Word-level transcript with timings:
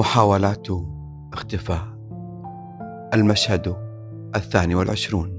محاولات 0.00 0.66
اختفاء. 1.32 1.88
المشهد 3.14 3.76
الثاني 4.36 4.74
والعشرون. 4.74 5.38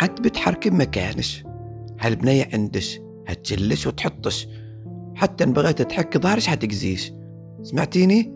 عاد 0.00 0.22
بتحركي 0.22 0.70
بمكانش 0.70 1.44
هالبنية 2.00 2.48
عندش؟ 2.52 3.00
هتجلش 3.28 3.86
وتحطش؟ 3.86 4.48
حتى 5.14 5.44
إن 5.44 5.52
بغيت 5.52 5.82
تحك 5.82 6.18
ظهرش 6.18 6.50
هتجزيش 6.50 7.12
سمعتيني؟ 7.62 8.32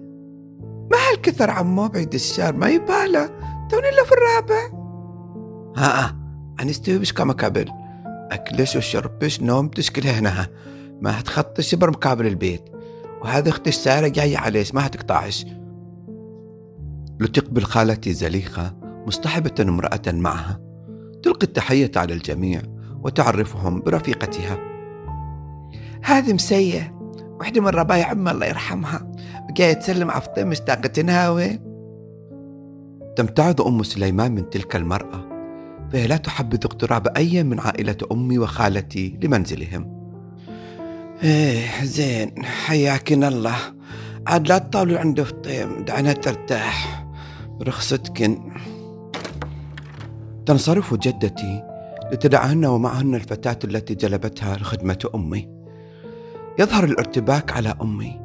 ما 0.92 0.98
هالكثر 1.10 1.50
عمو 1.50 1.88
بعيد 1.88 2.14
الشار 2.14 2.56
ما 2.56 2.68
يباله 2.68 3.26
توني 3.70 3.88
إلا 3.88 4.04
في 4.04 4.12
الرابع. 4.12 4.80
ها 5.76 6.06
ها. 6.06 6.16
انستوي 6.62 6.98
بش 6.98 7.12
كما 7.12 7.32
قبل 7.32 7.68
أكلش 8.30 8.76
وشربش 8.76 9.42
نومتش 9.42 9.90
كلها 9.90 10.18
هنا. 10.18 10.46
ما 11.00 11.20
هتخطي 11.20 11.62
شبر 11.62 11.90
مقابل 11.90 12.26
البيت. 12.26 12.79
وهذا 13.22 13.48
أختي 13.48 13.70
سارة 13.70 14.08
جاية 14.08 14.38
عليش 14.38 14.74
ما 14.74 14.86
هتقطعش 14.86 15.46
لتقبل 17.20 17.62
خالتي 17.62 18.12
زليخة 18.12 18.76
مصطحبة 19.06 19.54
امرأة 19.60 20.02
معها. 20.06 20.60
تلقي 21.22 21.46
التحية 21.46 21.90
على 21.96 22.14
الجميع 22.14 22.62
وتعرفهم 23.02 23.80
برفيقتها. 23.80 24.58
هذه 26.04 26.32
مسية 26.32 26.94
وحدة 27.40 27.60
من 27.60 27.68
ربايع 27.68 28.12
أم 28.12 28.28
الله 28.28 28.46
يرحمها. 28.46 29.12
جاية 29.50 29.72
تسلم 29.72 30.10
على 30.10 30.44
مشتاقة 30.44 31.32
وين 31.32 31.60
تمتعض 33.16 33.60
أم 33.60 33.82
سليمان 33.82 34.32
من 34.32 34.50
تلك 34.50 34.76
المرأة 34.76 35.28
فهي 35.92 36.06
لا 36.06 36.16
تحبذ 36.16 36.64
اقتراب 36.64 37.08
أي 37.16 37.42
من 37.42 37.60
عائلة 37.60 37.96
أمي 38.12 38.38
وخالتي 38.38 39.18
لمنزلهم. 39.22 39.99
إيه 41.22 41.84
زين. 41.84 42.44
حياكن 42.44 43.24
الله. 43.24 43.56
عاد 44.26 44.48
لا 44.48 44.58
تطاولوا 44.58 44.98
عند 44.98 45.22
فطيم 45.22 45.84
دعنا 45.84 46.12
ترتاح. 46.12 47.06
برخصتكن 47.60 48.52
تنصرف 50.46 50.94
جدتي 50.94 51.62
لتدعهن 52.12 52.64
ومعهن 52.64 53.14
الفتاة 53.14 53.58
التي 53.64 53.94
جلبتها 53.94 54.56
لخدمة 54.56 55.10
أمي. 55.14 55.48
يظهر 56.58 56.84
الارتباك 56.84 57.52
على 57.52 57.74
أمي. 57.82 58.20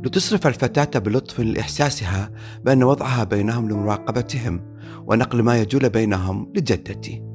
لتصرف 0.00 0.46
الفتاة 0.46 0.98
بلطف 0.98 1.40
لإحساسها 1.40 2.30
بأن 2.64 2.82
وضعها 2.82 3.24
بينهم 3.24 3.68
لمراقبتهم 3.68 4.60
ونقل 5.06 5.42
ما 5.42 5.58
يجول 5.60 5.88
بينهم 5.88 6.52
لجدتي. 6.56 7.29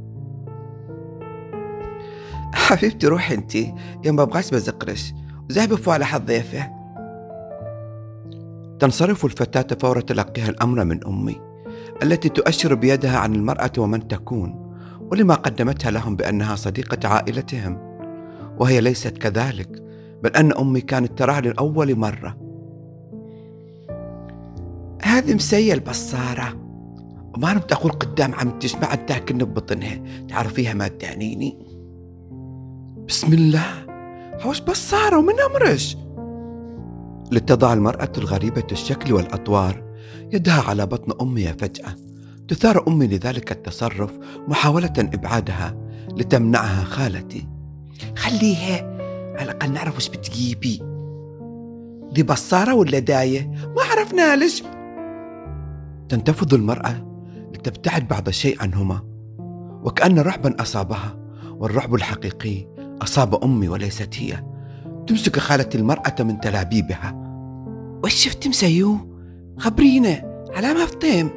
حبيبتي 2.54 3.08
روحي 3.08 3.36
انت. 3.36 3.56
يوم 4.06 4.16
ببغاش 4.16 4.52
بزقرش. 4.52 5.14
وذهبي 5.50 5.78
فوق 5.78 5.94
على 5.94 6.06
حظ 6.06 6.22
ضيفه. 6.22 6.76
تنصرف 8.80 9.26
الفتاة 9.26 9.78
فور 9.80 10.02
تلقيها 10.02 10.50
الأمر 10.50 10.86
من 10.86 11.08
أمي 11.08 11.42
التي 12.04 12.30
تؤشر 12.30 12.74
بيدها 12.74 13.18
عن 13.18 13.36
المرأة 13.36 13.72
ومن 13.78 14.08
تكون 14.08 14.76
ولما 15.12 15.36
قدمتها 15.36 15.92
لهم 15.92 16.16
بأنها 16.16 16.56
صديقة 16.56 17.08
عائلتهم. 17.08 17.78
وهي 18.58 18.82
ليست 18.82 19.18
كذلك 19.18 19.84
بل 20.24 20.30
أن 20.30 20.54
أمي 20.54 20.82
كانت 20.82 21.20
تراها 21.20 21.42
لأول 21.42 21.96
مرة. 21.96 22.38
هذه 25.02 25.34
مسية 25.34 25.74
البصارة. 25.74 26.54
وما 27.36 27.52
أنا 27.52 27.62
أقول 27.72 27.92
قدام 27.92 28.36
عمتش 28.36 28.76
ما 28.76 28.86
عاد 28.86 29.06
تاكلني 29.06 29.44
ببطنها 29.44 30.02
تعرفيها 30.30 30.74
ما 30.74 30.88
تعنيني 30.88 31.65
بسم 33.08 33.34
الله. 33.34 33.86
حوش 34.40 34.62
بصارة 34.62 35.18
ومن 35.18 35.34
أمرش. 35.40 35.98
لتضع 37.32 37.74
المرأة 37.74 38.12
الغريبة 38.18 38.68
الشكل 38.72 39.14
والأطوار 39.14 39.84
يدها 40.34 40.62
على 40.62 40.86
بطن 40.86 41.14
أمي 41.22 41.48
فجأة. 41.48 41.96
تثار 42.48 42.88
أمي 42.88 43.08
لذلك 43.08 43.52
التصرف 43.52 44.12
محاولة 44.48 44.94
إبعادها 44.98 45.78
لتمنعها 46.18 46.84
خالتي. 46.84 47.48
خليها 48.18 48.98
على 49.40 49.52
الأقل 49.52 49.72
نعرف 49.72 49.98
وش 49.98 50.10
بتجيبي. 50.10 50.82
دي 52.12 52.24
بصارة 52.24 52.74
ولا 52.74 53.00
داية؟ 53.00 53.52
ما 53.76 53.84
عرفنا 53.84 54.36
ليش. 54.36 54.64
تنتفض 56.10 56.54
المرأة 56.54 57.06
لتبتعد 57.54 58.08
بعض 58.08 58.28
الشيء 58.28 58.62
عنهما. 58.62 59.02
وكأن 59.84 60.20
رعبا 60.20 60.62
أصابها 60.62 61.16
والرعب 61.50 61.96
الحقيقي 61.96 62.75
أصاب 63.02 63.44
أمي 63.44 63.68
وليست 63.68 64.16
هي. 64.16 64.44
تمسك 65.08 65.40
خالة 65.40 65.70
المرأة 65.76 66.16
من 66.20 66.40
تلابيبها. 66.40 67.16
وش 68.04 68.14
شفت 68.14 68.48
مسيو؟ 68.48 68.98
خبرينا 69.58 70.46
علامة 70.56 70.86
فطيم 70.86 71.30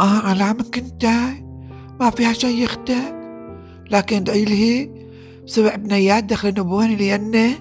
آه 0.00 0.18
علامك 0.28 0.78
انت 0.78 1.06
ما 2.00 2.10
فيها 2.10 2.32
شي 2.32 2.62
يختك 2.62 3.14
لكن 3.90 4.16
ادعي 4.16 4.44
لي 4.44 4.90
سبع 5.46 5.74
بنيات 5.74 6.24
دخلن 6.24 6.58
ابوهن 6.58 6.90
لينه 6.90 7.54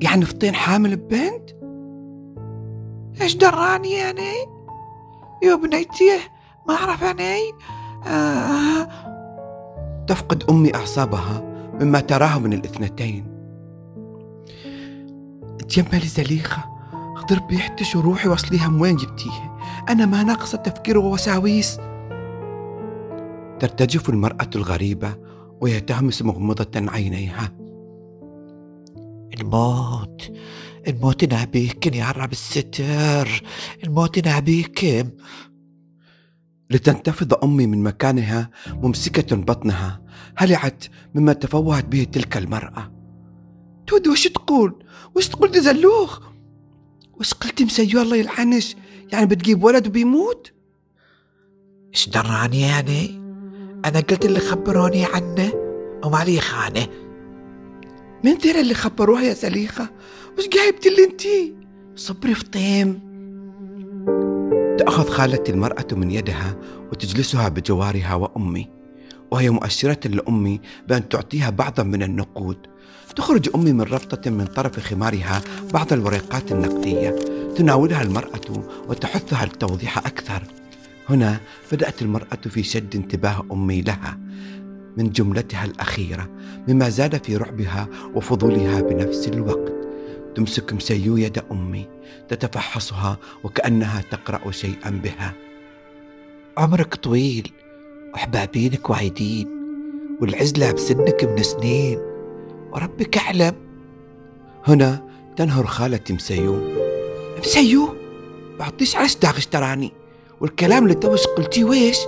يعني 0.00 0.24
فطين 0.24 0.54
حامل 0.54 0.96
ببنت؟ 0.96 1.50
إيش 3.20 3.36
دراني 3.36 3.92
يعني 3.92 4.32
يا 5.42 5.54
بنيتي 5.54 6.18
ما 6.68 6.74
أعرف 6.74 7.02
يعني 7.02 7.52
آه. 8.06 8.88
تفقد 10.08 10.44
أمي 10.50 10.74
أعصابها 10.74 11.42
مما 11.80 12.00
تراه 12.00 12.38
من 12.38 12.52
الاثنتين. 12.52 13.24
تجملي 15.58 16.06
زليخة 16.06 16.64
خضر 17.16 17.38
بيحتش 17.38 17.96
وروحي 17.96 18.28
وصليها 18.28 18.68
من 18.68 18.80
وين 18.80 18.96
جبتيها 18.96 19.58
أنا 19.88 20.06
ما 20.06 20.22
ناقصة 20.22 20.58
تفكير 20.58 20.98
ووساويس 20.98 21.80
ترتجف 23.60 24.08
المرأة 24.08 24.50
الغريبة 24.56 25.16
وهي 25.60 25.80
تهمس 25.80 26.22
مغمضة 26.22 26.90
عينيها. 26.90 27.52
الموت 29.40 30.32
الموت 30.88 31.24
نابيكن 31.24 31.94
يا 31.94 32.10
رب 32.10 32.32
الستر. 32.32 33.42
الموت 33.84 34.26
نابيكم 34.26 35.10
لتنتفض 36.70 37.44
أمي 37.44 37.66
من 37.66 37.82
مكانها 37.82 38.50
ممسكة 38.68 39.36
بطنها 39.36 40.00
هلعت 40.36 40.84
مما 41.14 41.32
تفوهت 41.32 41.84
به 41.84 42.06
تلك 42.12 42.36
المرأة. 42.36 42.92
تود 43.86 44.08
وش 44.08 44.28
تقول؟ 44.28 44.84
وش 45.16 45.28
تقول 45.28 45.50
دي 45.50 45.60
زلوخ؟ 45.60 46.20
وش 47.20 47.34
قلتي 47.34 47.64
مسيو 47.64 48.02
الله 48.02 48.16
يلعنش 48.16 48.76
يعني 49.12 49.26
بتجيب 49.26 49.64
ولد 49.64 49.86
وبيموت؟ 49.86 50.52
إيش 51.94 52.08
دراني 52.08 52.60
يعني؟ 52.60 53.20
أنا 53.84 54.00
قلت 54.00 54.24
اللي 54.24 54.40
خبروني 54.40 55.04
عنه 55.04 55.52
وما 56.04 56.18
علي 56.18 56.40
خانة. 56.40 56.86
من 58.24 58.34
ذير 58.34 58.60
اللي 58.60 58.74
خبروها 58.74 59.22
يا 59.22 59.34
سليخة؟ 59.34 59.90
وش 60.38 60.48
جايبت 60.48 60.86
اللي 60.86 61.04
انتي؟ 61.04 61.54
صبري 61.96 62.34
فطيم 62.34 63.08
تأخذ 64.78 65.08
خالتي 65.08 65.52
المرأة 65.52 65.86
من 65.92 66.10
يدها 66.10 66.56
وتجلسها 66.92 67.48
بجوارها 67.48 68.14
وأمي 68.14 68.68
وهي 69.30 69.50
مؤشرة 69.50 70.08
لأمي 70.08 70.60
بأن 70.88 71.08
تعطيها 71.08 71.50
بعضا 71.50 71.82
من 71.82 72.02
النقود. 72.02 72.56
تخرج 73.16 73.50
أمي 73.54 73.72
من 73.72 73.80
ربطة 73.80 74.30
من 74.30 74.44
طرف 74.46 74.80
خمارها 74.80 75.40
بعض 75.72 75.92
الورقات 75.92 76.52
النقدية. 76.52 77.16
تناولها 77.56 78.02
المرأة 78.02 78.64
وتحثها 78.88 79.44
للتوضيح 79.44 79.98
أكثر. 79.98 80.42
هنا 81.08 81.40
بدأت 81.72 82.02
المرأة 82.02 82.40
في 82.50 82.62
شد 82.62 82.96
انتباه 82.96 83.44
أمي 83.52 83.82
لها 83.82 84.18
من 84.96 85.10
جملتها 85.10 85.64
الأخيرة 85.64 86.28
مما 86.68 86.88
زاد 86.88 87.24
في 87.24 87.36
رعبها 87.36 87.88
وفضولها 88.14 88.80
بنفس 88.80 89.28
الوقت. 89.28 89.77
تمسك 90.38 90.72
مسيو 90.72 91.16
يد 91.16 91.42
أمي 91.52 91.86
تتفحصها 92.28 93.18
وكأنها 93.44 94.02
تقرأ 94.10 94.50
شيئا 94.50 94.90
بها. 94.90 95.32
عمرك 96.58 96.94
طويل 96.94 97.52
وحبابينك 98.14 98.90
واعدين 98.90 99.48
والعزلة 100.20 100.72
بسنك 100.72 101.24
من 101.24 101.42
سنين. 101.42 101.98
وربك 102.72 103.18
أعلم. 103.18 103.54
هنا 104.66 105.08
تنهر 105.36 105.66
خالتي 105.66 106.12
مسيو 106.12 106.60
مسيو 107.38 107.94
بعطيش 108.58 108.96
عش 108.96 109.16
داغ 109.16 109.36
اشتراني 109.36 109.92
والكلام 110.40 110.82
اللي 110.82 110.94
توش 110.94 111.26
قلتيه 111.26 111.64
ويش؟ 111.64 111.98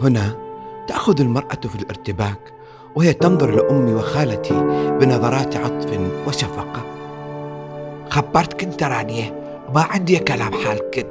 هنا 0.00 0.36
تأخذ 0.88 1.20
المرأة 1.20 1.60
في 1.68 1.82
الارتباك 1.82 2.52
وهي 2.96 3.12
تنظر 3.12 3.50
لأمي 3.50 3.94
وخالتي 3.94 4.54
بنظرات 5.00 5.56
عطف 5.56 6.00
وشفقة. 6.26 7.01
خبرتك 8.12 8.64
انت 8.64 8.82
رانية. 8.82 9.34
وما 9.68 9.82
عندي 9.82 10.18
كلام 10.18 10.52
حالكن. 10.52 11.04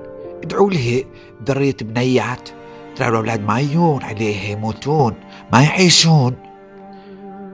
ادعوا 0.44 0.72
له 0.72 1.04
ذرية 1.46 1.76
بنيات 1.82 2.50
ترى 2.96 3.08
الأولاد 3.08 3.42
ما 3.48 3.60
يجون 3.60 4.04
عليه 4.04 4.52
يموتون. 4.52 5.14
ما 5.54 5.64
يعيشون. 5.64 6.36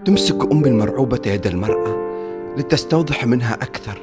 تمسك 0.06 0.52
أمي 0.52 0.68
المرعوبة 0.70 1.22
يد 1.26 1.48
المرأة 1.48 1.98
لتستوضح 2.58 3.26
منها 3.26 3.54
أكثر 3.54 3.98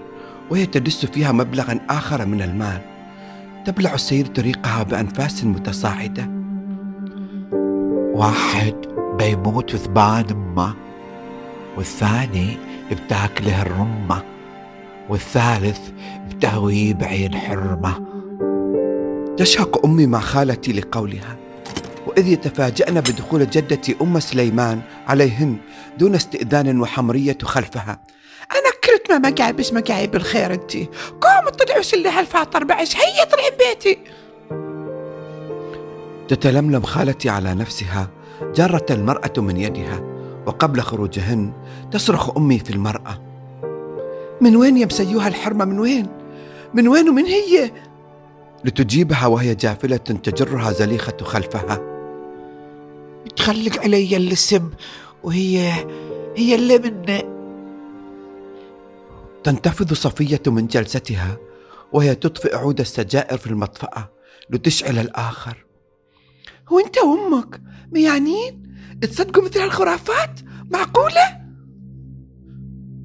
وهي 0.51 0.67
تدس 0.67 1.07
فيها 1.07 1.33
مبلغا 1.33 1.81
آخر 1.91 2.27
من 2.27 2.43
المال. 2.43 2.81
تبلع 3.67 3.95
السيد 3.95 4.33
طريقها 4.33 4.83
بأنفاس 4.83 5.45
متصاعدة. 5.45 6.31
واحد 8.15 8.75
بيموت 9.19 9.77
ثبان 9.77 10.25
أمه 10.31 10.75
والثاني 11.77 12.57
بتاكله 12.93 13.63
الرمة. 13.63 14.34
والثالث 15.09 15.81
بتهويه 16.29 16.95
بعين 16.95 17.35
حرمة. 17.35 18.05
تشهق 19.37 19.87
أمي 19.87 20.07
مع 20.07 20.21
خالتي 20.21 20.73
لقولها. 20.73 21.37
وإذ 22.07 22.29
يتفاجأن 22.29 23.01
بدخول 23.01 23.51
جدتي 23.51 23.97
أم 24.03 24.21
سليمان 24.21 24.81
عليهن 25.07 25.57
دون 25.99 26.15
استئذان 26.15 26.81
وحمرية 26.81 27.39
خلفها. 27.43 28.01
أنا 28.53 28.71
كلت 28.85 29.13
ما 29.13 29.31
مقعبش 29.31 29.73
مقعب 29.73 30.11
بالخير 30.11 30.55
أنت. 30.55 30.77
قوم 31.21 31.49
طلعوا 31.59 31.83
شلي 31.83 32.09
هالفاطر 32.09 32.65
بعش. 32.65 32.97
هيا 32.97 33.25
طلعي 33.25 33.51
بيتي 33.59 33.99
تتلملم 36.29 36.83
خالتي 36.83 37.29
على 37.29 37.55
نفسها 37.55 38.09
جرت 38.55 38.93
المرأة 38.93 39.33
من 39.37 39.57
يدها 39.57 40.03
وقبل 40.47 40.81
خروجهن 40.81 41.53
تصرخ 41.93 42.37
أمي 42.37 42.59
في 42.59 42.71
المرأة. 42.71 43.24
من 44.45 44.57
وين 44.57 44.77
يا 44.77 44.87
مسيوها 44.87 45.29
الحرمة 45.29 45.65
من 45.65 45.79
وين؟ 45.79 46.07
من 46.75 46.89
وين 46.89 47.09
ومن 47.09 47.25
هي؟ 47.25 47.73
لتجيبها 48.65 49.27
وهي 49.27 49.55
جافلة 49.55 49.97
تجرها 49.97 50.73
زليخة 50.73 51.17
خلفها 51.23 51.81
تخلق 53.37 53.81
علي 53.81 54.17
اللسم 54.17 54.71
وهي 55.23 55.73
هي 56.37 56.55
اللي 56.55 56.79
منه 56.79 57.23
تنتفض 59.45 59.93
صفية 59.93 60.43
من 60.47 60.67
جلستها 60.67 61.37
وهي 61.93 62.15
تطفئ 62.15 62.57
عود 62.57 62.81
السجائر 62.81 63.39
في 63.39 63.47
المطفأة 63.47 64.11
لتشعل 64.51 64.99
الآخر 64.99 65.65
وانت 66.71 66.99
وأمك 66.99 67.61
ميانين 67.93 68.63
تصدقوا 69.03 69.45
مثل 69.45 69.61
هالخرافات 69.61 70.41
معقولة؟ 70.71 71.44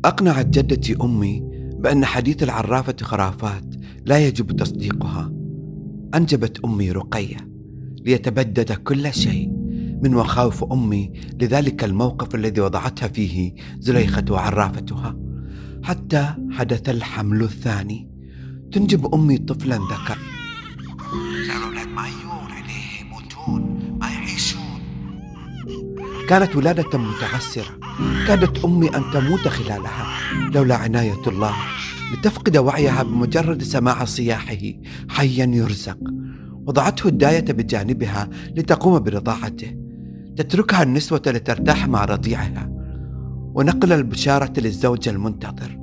أقنعت 0.06 0.46
جدتي 0.46 0.96
أمي 1.01 1.44
بأن 1.80 2.06
حديث 2.06 2.44
العرافة 2.44 2.96
خرافات 3.01 3.66
لا 4.06 4.28
يجب 4.28 4.51
تصديقها. 4.51 5.31
أنجبت 6.16 6.66
أمي 6.66 6.92
رقية 6.92 7.38
ليتبدد 8.06 8.72
كل 8.72 9.13
شيء 9.13 9.50
من 10.04 10.12
مخاوف 10.12 10.63
أمي 10.63 11.12
لذلك 11.42 11.84
الموقف 11.84 12.36
الذي 12.36 12.62
وضعتها 12.62 13.07
فيه 13.07 13.54
زليخة 13.80 14.25
وعرافتها 14.30 15.18
حتى 15.84 16.36
حدث 16.51 16.90
الحمل 16.90 17.42
الثاني. 17.44 18.10
تنجب 18.72 19.13
أمي 19.16 19.38
طفلا 19.38 19.75
ذكر 19.75 20.18
كانت 26.30 26.56
ولادة 26.56 26.98
متعسرة. 26.98 27.80
كادت 28.28 28.66
أمي 28.66 28.88
أن 28.88 29.04
تموت 29.14 29.48
خلالها. 29.48 30.06
لولا 30.54 30.76
عناية 30.76 31.28
الله 31.28 31.54
لتفقد 32.14 32.58
وعيها 32.58 33.04
بمجرد 33.04 33.64
سماع 33.64 34.06
صياحه 34.06 34.58
حيا 35.10 35.46
يرزق. 35.46 35.98
وضعته 36.68 37.08
الداية 37.08 37.46
بجانبها 37.54 38.30
لتقوم 38.56 39.00
برضاعته. 39.00 39.76
تتركها 40.38 40.84
النسوة 40.84 41.22
لترتاح 41.28 41.88
مع 41.88 42.06
رضيعها. 42.06 42.70
ونقل 43.54 43.94
البشارة 43.94 44.54
للزوج 44.58 45.10
المنتظر. 45.10 45.80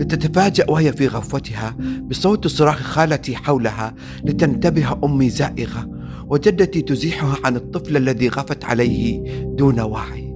لتتفاجأ 0.00 0.64
وهي 0.68 0.92
في 0.92 1.08
غفوتها 1.08 1.76
بصوت 2.02 2.46
صراخ 2.46 2.82
خالتي 2.82 3.36
حولها 3.36 3.94
لتنتبه 4.24 4.98
أمي 5.04 5.30
زائغة. 5.30 5.95
وجدتي 6.26 6.82
تزيحها 6.82 7.36
عن 7.44 7.56
الطفل 7.56 7.96
الذي 7.96 8.28
غفت 8.28 8.64
عليه 8.64 9.22
دون 9.44 9.80
وعي. 9.80 10.26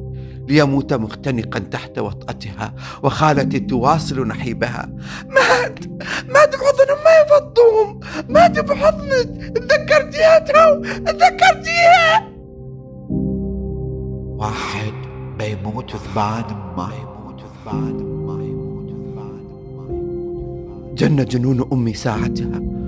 ليموت 0.48 0.92
مختنقا 0.92 1.58
تحت 1.58 1.98
وطأتها 1.98 2.75
وخالتي 3.02 3.60
تواصل 3.60 4.26
نحيبها. 4.28 4.92
مات! 5.28 5.78
مات 6.28 6.52
بحضن 6.54 6.90
ما 7.04 7.12
يفضوم 7.22 8.00
مات 8.28 8.58
بحضنك! 8.58 9.56
تذكرتيها 9.56 10.38
تو! 10.38 10.84
تذكرتيها! 10.84 12.31
واحد 14.38 14.93
بيموت 15.38 15.90
ثبان 15.96 16.44
ما 16.76 16.90
يموت 17.00 17.40
ثبان 17.40 17.96
ما 18.26 18.44
يموت 18.44 18.88
ثبان 18.90 19.40
جن 20.94 21.25
جنون 21.25 21.69
أمي 21.72 21.94
ساعتها. 21.94 22.80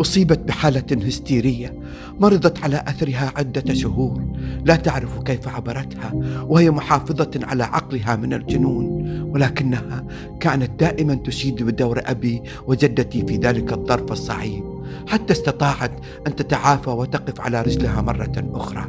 أصيبت 0.00 0.38
بحالة 0.38 1.06
هستيرية 1.06 1.74
مرضت 2.20 2.64
على 2.64 2.84
أثرها 2.88 3.32
عدة 3.36 3.74
شهور 3.74 4.22
لا 4.64 4.76
تعرف 4.76 5.18
كيف 5.18 5.48
عبرتها 5.48 6.12
وهي 6.48 6.70
محافظة 6.70 7.30
على 7.42 7.64
عقلها 7.64 8.16
من 8.16 8.34
الجنون 8.34 9.06
ولكنها 9.22 10.04
كانت 10.40 10.80
دائما 10.80 11.14
تشيد 11.14 11.62
بدور 11.62 12.02
أبي 12.06 12.42
وجدتي 12.66 13.26
في 13.26 13.36
ذلك 13.36 13.72
الظرف 13.72 14.12
الصعيب 14.12 14.64
حتى 15.06 15.32
استطاعت 15.32 15.92
أن 16.26 16.36
تتعافى 16.36 16.90
وتقف 16.90 17.40
على 17.40 17.62
رجلها 17.62 18.02
مرة 18.02 18.50
أخرى 18.54 18.88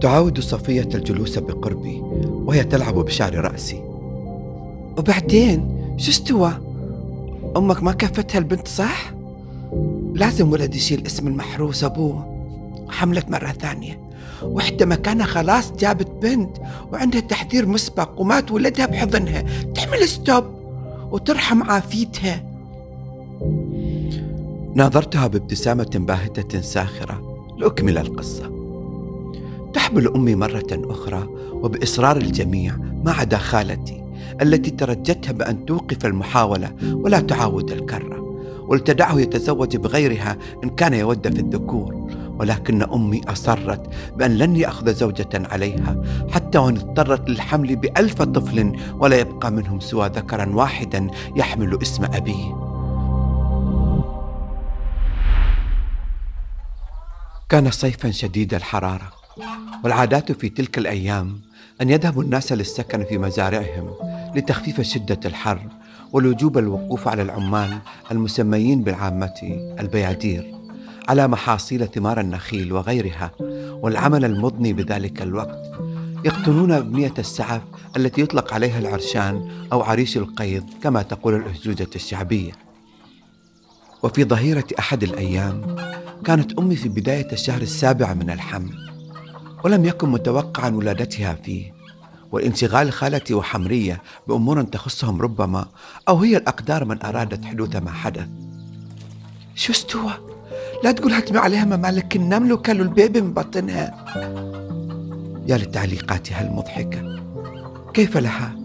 تعاود 0.00 0.40
صفية 0.40 0.88
الجلوس 0.94 1.38
بقربي 1.38 2.00
وهي 2.26 2.64
تلعب 2.64 2.94
بشعر 2.94 3.34
رأسي 3.34 3.82
وبعدين 4.98 5.68
شو 5.96 6.10
استوى؟ 6.10 6.52
أمك 7.56 7.82
ما 7.82 7.92
كفتها 7.92 8.38
البنت 8.38 8.68
صح؟ 8.68 9.15
لازم 10.16 10.52
ولد 10.52 10.74
يشيل 10.74 11.06
اسم 11.06 11.28
المحروس 11.28 11.84
أبوه. 11.84 12.36
حملت 12.88 13.30
مرة 13.30 13.48
ثانية. 13.48 14.00
وحدة 14.42 14.86
مكانها 14.86 15.26
خلاص 15.26 15.72
جابت 15.72 16.10
بنت 16.22 16.56
وعندها 16.92 17.20
تحذير 17.20 17.66
مسبق 17.66 18.20
ومات 18.20 18.50
ولدها 18.50 18.86
بحضنها. 18.86 19.44
تعمل 19.74 20.08
ستوب 20.08 20.44
وترحم 21.10 21.62
عافيتها. 21.62 22.42
ناظرتها 24.74 25.26
بابتسامة 25.26 25.90
باهتة 25.94 26.60
ساخرة 26.60 27.46
لأكمل 27.58 27.98
القصة. 27.98 28.52
تحمل 29.74 30.08
أمي 30.08 30.34
مرة 30.34 30.66
أخرى 30.72 31.28
وبإصرار 31.52 32.16
الجميع 32.16 32.76
ما 33.04 33.12
عدا 33.12 33.38
خالتي 33.38 34.02
التي 34.42 34.70
ترجتها 34.70 35.32
بأن 35.32 35.66
توقف 35.66 36.06
المحاولة 36.06 36.72
ولا 36.92 37.20
تعاود 37.20 37.70
الكرة. 37.70 38.15
ولتدعه 38.68 39.20
يتزوج 39.20 39.76
بغيرها 39.76 40.36
إن 40.64 40.70
كان 40.70 40.94
يود 40.94 41.34
في 41.34 41.40
الذكور 41.40 42.06
ولكن 42.38 42.82
أمي 42.82 43.20
أصرت 43.28 43.90
بأن 44.16 44.38
لن 44.38 44.56
يأخذ 44.56 44.94
زوجة 44.94 45.28
عليها 45.34 46.02
حتى 46.30 46.58
وإن 46.58 46.76
اضطرت 46.76 47.30
للحمل 47.30 47.76
بألف 47.76 48.22
طفل 48.22 48.76
ولا 48.92 49.16
يبقى 49.16 49.50
منهم 49.50 49.80
سوى 49.80 50.08
ذكرا 50.08 50.48
واحدا 50.54 51.10
يحمل 51.36 51.82
اسم 51.82 52.04
أبيه. 52.04 52.66
كان 57.48 57.70
صيفا 57.70 58.10
شديد 58.10 58.54
الحرارة 58.54 59.12
والعادات 59.84 60.32
في 60.32 60.48
تلك 60.48 60.78
الأيام 60.78 61.40
أن 61.80 61.90
يذهب 61.90 62.20
الناس 62.20 62.52
للسكن 62.52 63.04
في 63.04 63.18
مزارعهم 63.18 63.90
لتخفيف 64.34 64.80
شدة 64.80 65.20
الحر 65.24 65.60
ولوجوب 66.12 66.58
الوقوف 66.58 67.08
على 67.08 67.22
العمال 67.22 67.78
المسميين 68.10 68.82
بالعامة 68.82 69.34
البيادير 69.80 70.56
على 71.08 71.28
محاصيل 71.28 71.86
ثمار 71.86 72.20
النخيل 72.20 72.72
وغيرها 72.72 73.30
والعمل 73.82 74.24
المضني 74.24 74.72
بذلك 74.72 75.22
الوقت. 75.22 75.70
يقطنون 76.24 76.80
بنية 76.80 77.14
السعف 77.18 77.62
التي 77.96 78.20
يطلق 78.20 78.54
عليها 78.54 78.78
العرشان 78.78 79.50
أو 79.72 79.82
عريش 79.82 80.16
القيض 80.16 80.64
كما 80.82 81.02
تقول 81.02 81.34
الأهزوجة 81.34 81.88
الشعبية. 81.96 82.52
وفي 84.02 84.24
ظهيرة 84.24 84.64
أحد 84.78 85.02
الأيام 85.02 85.76
كانت 86.24 86.58
أمي 86.58 86.76
في 86.76 86.88
بداية 86.88 87.32
الشهر 87.32 87.62
السابع 87.62 88.14
من 88.14 88.30
الحمل 88.30 88.74
ولم 89.64 89.84
يكن 89.84 90.08
متوقعا 90.08 90.70
ولادتها 90.70 91.34
فيه. 91.34 91.75
والانشغال 92.32 92.92
خالتي 92.92 93.34
وحمرية 93.34 94.02
بأمور 94.28 94.62
تخصهم 94.62 95.22
ربما 95.22 95.66
أو 96.08 96.18
هي 96.18 96.36
الأقدار 96.36 96.84
من 96.84 97.02
أرادت 97.02 97.44
حدوث 97.44 97.76
ما 97.76 97.90
حدث. 97.90 98.28
شو 99.54 99.72
استوى؟ 99.72 100.12
لا 100.84 100.92
تقول 100.92 101.12
هتم 101.12 101.38
عليها 101.38 101.64
ممالك 101.64 102.16
النمل 102.16 102.52
وكلوا 102.52 102.84
البيبي 102.84 103.20
من 103.20 103.32
بطنها. 103.32 104.04
يا 105.48 105.56
لتعليقاتها 105.56 106.48
المضحكة 106.48 107.22
كيف 107.94 108.16
لها؟ 108.16 108.56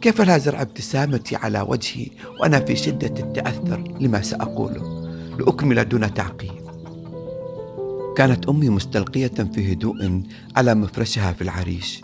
كيف 0.00 0.20
لا 0.20 0.38
زرع 0.38 0.62
ابتسامتي 0.62 1.36
على 1.36 1.60
وجهي 1.60 2.06
وأنا 2.40 2.60
في 2.60 2.76
شدة 2.76 3.24
التأثر 3.24 3.84
لما 4.00 4.22
سأقوله؟ 4.22 5.10
لأكمل 5.38 5.88
دون 5.88 6.14
تعقيب. 6.14 6.60
كانت 8.16 8.48
أمي 8.48 8.68
مستلقية 8.68 9.32
في 9.54 9.72
هدوء 9.72 10.22
على 10.56 10.74
مفرشها 10.74 11.32
في 11.32 11.42
العريش. 11.42 12.02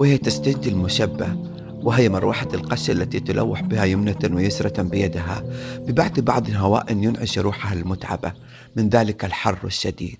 وهي 0.00 0.18
تستجدي 0.18 0.68
المشبه 0.68 1.36
وهي 1.82 2.08
مروحة 2.08 2.48
القش 2.54 2.90
التي 2.90 3.20
تلوح 3.20 3.60
بها 3.60 3.84
يمنة 3.84 4.30
ويسرة 4.32 4.82
بيدها 4.82 5.44
ببعث 5.78 6.20
بعض 6.20 6.50
هواء 6.50 6.92
ينعش 6.92 7.38
روحها 7.38 7.72
المتعبة 7.72 8.32
من 8.76 8.88
ذلك 8.88 9.24
الحر 9.24 9.58
الشديد. 9.64 10.18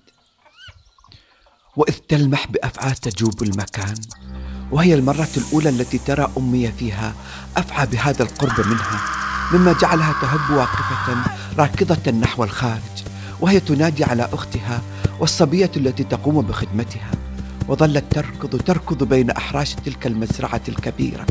وإذ 1.77 1.93
تلمح 1.93 2.47
بأفعى 2.47 2.93
تجوب 2.93 3.43
المكان 3.43 3.95
وهي 4.71 4.93
المرة 4.93 5.29
الأولى 5.37 5.69
التي 5.69 5.97
ترى 5.97 6.31
أمي 6.37 6.71
فيها 6.71 7.13
أفعى 7.57 7.85
بهذا 7.85 8.23
القرب 8.23 8.67
منها 8.67 9.01
مما 9.53 9.73
جعلها 9.73 10.15
تهب 10.21 10.57
واقفة 10.57 11.15
راكضة 11.57 12.11
نحو 12.11 12.43
الخارج 12.43 13.03
وهي 13.39 13.59
تنادي 13.59 14.03
على 14.03 14.29
أختها 14.33 14.81
والصبية 15.19 15.71
التي 15.77 16.03
تقوم 16.03 16.41
بخدمتها. 16.41 17.20
وظلت 17.67 18.03
تركض 18.09 18.61
تركض 18.61 19.03
بين 19.03 19.29
أحراش 19.29 19.73
تلك 19.73 20.07
المزرعة 20.07 20.61
الكبيرة 20.69 21.25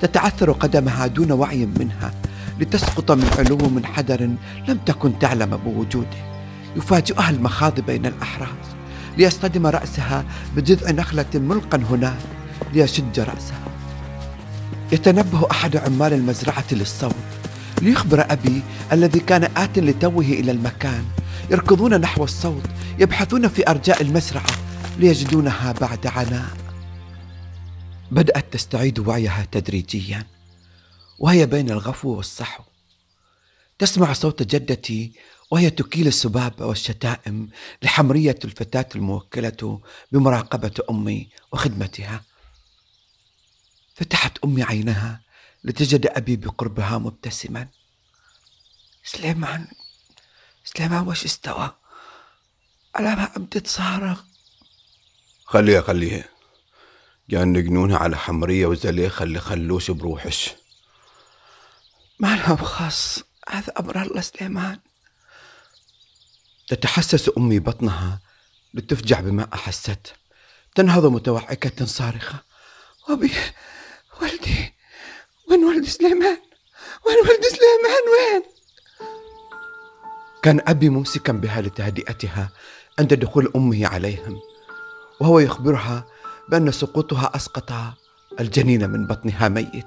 تتعثر 0.00 0.52
قدمها 0.52 1.06
دون 1.06 1.32
وعي 1.32 1.66
منها 1.66 2.12
لتسقط 2.60 3.10
من 3.10 3.30
علو 3.38 3.56
منحدر 3.56 4.30
لم 4.68 4.78
تكن 4.86 5.18
تعلم 5.18 5.56
بوجوده. 5.56 6.30
يفاجئها 6.76 7.30
المخاض 7.30 7.80
بين 7.80 8.06
الأحراز 8.06 8.66
ليصطدم 9.18 9.66
رأسها 9.66 10.24
بجذع 10.56 10.90
نخلة 10.90 11.26
ملقا 11.34 11.78
هناك 11.90 12.18
ليشج 12.72 13.20
رأسها. 13.20 13.64
يتنبه 14.92 15.46
أحد 15.50 15.76
عمال 15.76 16.12
المزرعة 16.12 16.64
للصوت 16.72 17.14
ليخبر 17.82 18.26
أبي 18.30 18.62
الذي 18.92 19.20
كان 19.20 19.48
آت 19.56 19.78
لتوه 19.78 20.24
إلى 20.24 20.50
المكان. 20.50 21.04
يركضون 21.50 22.00
نحو 22.00 22.24
الصوت 22.24 22.66
يبحثون 22.98 23.48
في 23.48 23.70
أرجاء 23.70 24.02
المزرعة 24.02 24.50
ليجدونها 24.98 25.72
بعد 25.72 26.06
عناء. 26.06 26.56
بدأت 28.10 28.52
تستعيد 28.52 28.98
وعيها 28.98 29.46
تدريجيا 29.52 30.26
وهي 31.18 31.46
بين 31.46 31.70
الغفو 31.70 32.16
والصحو. 32.16 32.64
تسمع 33.78 34.12
صوت 34.12 34.42
جدتي 34.42 35.12
وهي 35.50 35.70
تكيل 35.70 36.06
السباب 36.06 36.60
والشتائم 36.60 37.48
لحمرية 37.82 38.38
الفتاة 38.44 38.88
الموكلة 38.94 39.80
بمراقبة 40.12 40.74
أمي 40.90 41.28
وخدمتها. 41.52 42.24
فتحت 43.94 44.38
أمي 44.44 44.62
عينها 44.62 45.20
لتجد 45.64 46.06
أبي 46.06 46.36
بقربها 46.36 46.98
مبتسما. 46.98 47.68
سليمان 49.04 49.66
سليمان 50.64 51.08
وش 51.08 51.24
استوى؟ 51.24 51.76
على 52.94 53.16
ما 53.16 53.30
عم 53.36 53.44
تتصارخ 53.44 54.29
خليها 55.50 55.80
خليها 55.80 56.24
كان 57.30 57.64
جنونها 57.64 57.98
على 57.98 58.16
حمرية 58.16 58.66
وزليخة 58.66 59.22
اللي 59.22 59.40
خلوش 59.40 59.90
بروحش. 59.90 60.50
ما 62.20 62.36
لهم 62.36 62.56
خاص 62.56 63.22
هذا 63.48 63.72
أمر 63.80 64.02
الله 64.02 64.20
سليمان. 64.20 64.78
تتحسس 66.68 67.30
أمي 67.38 67.58
بطنها 67.58 68.20
لتفجع 68.74 69.20
بما 69.20 69.48
أحست. 69.54 70.14
تنهض 70.74 71.06
متوعكة 71.06 71.84
صارخة. 71.86 72.38
وبي 73.08 73.32
ولدي 74.22 74.74
وين 75.50 75.64
ولد 75.64 75.84
سليمان؟ 75.84 76.40
وين 77.06 77.16
ولد 77.16 77.44
سليمان؟ 77.44 78.02
وين؟ 78.12 78.42
كان 80.42 80.60
أبي 80.66 80.88
ممسكا 80.88 81.32
بها 81.32 81.60
لتهدئتها 81.60 82.50
عند 82.98 83.14
دخول 83.14 83.52
أمه 83.56 83.86
عليهم. 83.86 84.49
وهو 85.20 85.38
يخبرها 85.38 86.04
بأن 86.48 86.70
سقوطها 86.70 87.30
أسقط 87.34 87.72
الجنين 88.40 88.90
من 88.90 89.06
بطنها 89.06 89.48
ميت. 89.48 89.86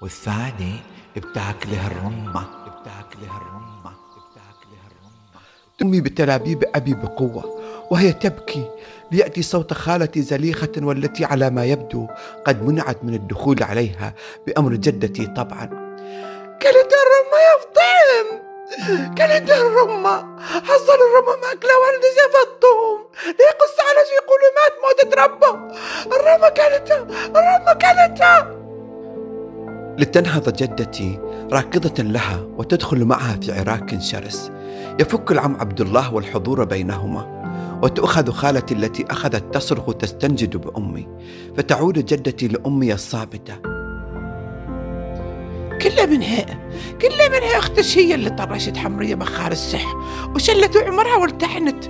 والثاني 0.00 0.74
بتاكله 1.16 1.86
الرمة 1.86 2.46
بتاكله 2.66 3.36
الرمة 3.36 3.90
بتاكله 4.14 4.80
الرمة. 4.86 5.40
أمي 5.82 6.00
بتلابيب 6.00 6.64
أبي 6.74 6.94
بقوة 6.94 7.60
وهي 7.90 8.12
تبكي 8.12 8.70
ليأتي 9.12 9.42
صوت 9.42 9.72
خالتي 9.72 10.22
زليخة 10.22 10.72
والتي 10.76 11.24
على 11.24 11.50
ما 11.50 11.64
يبدو 11.64 12.06
قد 12.46 12.62
منعت 12.62 13.04
من 13.04 13.14
الدخول 13.14 13.62
عليها 13.62 14.14
بأمر 14.46 14.74
جدتي 14.74 15.26
طبعا. 15.26 15.66
كلت 16.62 16.92
الرمة 17.02 17.38
يا 17.48 17.58
فطيم! 17.60 18.48
كلت 19.14 19.50
الرمة! 19.50 20.40
حصل 20.40 20.98
الرمة 21.08 21.36
مأكلة 21.42 21.70
ولد 21.78 22.02
زي 22.02 22.48
الرمة 26.38 27.72
كلتها 27.72 27.74
كلتها 27.74 28.58
لتنهض 29.98 30.52
جدتي 30.52 31.18
راكضة 31.52 32.02
لها 32.02 32.46
وتدخل 32.56 33.04
معها 33.04 33.36
في 33.42 33.52
عراك 33.52 34.00
شرس. 34.00 34.52
يفك 35.00 35.32
العم 35.32 35.56
عبد 35.60 35.80
الله 35.80 36.14
والحضور 36.14 36.64
بينهما 36.64 37.38
وتؤخذ 37.82 38.30
خالتي 38.30 38.74
التي 38.74 39.04
أخذت 39.10 39.54
تصرخ 39.54 39.94
تستنجد 39.94 40.56
بأمي 40.56 41.08
فتعود 41.56 41.94
جدتي 41.94 42.48
لأمي 42.48 42.92
الصامتة. 42.92 43.77
كلها 45.78 46.06
منها. 46.06 46.44
كلها 47.02 47.28
منها 47.28 47.58
اختش 47.58 47.98
هي 47.98 48.14
اللي 48.14 48.30
طرشت 48.30 48.76
حمرية 48.76 49.14
بخار 49.14 49.52
السح. 49.52 49.84
وشلت 50.34 50.76
عمرها 50.76 51.16
والتحنت. 51.16 51.84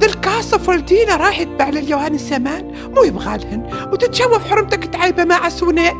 ذا 0.00 0.06
الكاصف 0.06 0.68
والدينا 0.68 1.16
راحت 1.16 1.46
بعل 1.46 1.78
اليوان 1.78 2.14
السمان. 2.14 2.74
مو 2.96 3.02
يبغالهن 3.02 3.88
وتتشوف 3.92 4.50
حرمتك 4.50 4.84
تعايبة 4.84 5.24
مع 5.24 5.48
سوناء 5.48 5.94